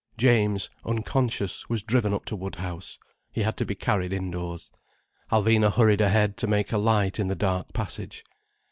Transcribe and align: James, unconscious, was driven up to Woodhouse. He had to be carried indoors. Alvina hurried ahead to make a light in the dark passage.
James, 0.17 0.67
unconscious, 0.83 1.69
was 1.69 1.83
driven 1.83 2.11
up 2.11 2.25
to 2.25 2.35
Woodhouse. 2.35 2.97
He 3.31 3.41
had 3.43 3.55
to 3.57 3.67
be 3.67 3.75
carried 3.75 4.11
indoors. 4.11 4.71
Alvina 5.31 5.71
hurried 5.71 6.01
ahead 6.01 6.37
to 6.37 6.47
make 6.47 6.71
a 6.71 6.79
light 6.79 7.19
in 7.19 7.27
the 7.27 7.35
dark 7.35 7.71
passage. 7.71 8.23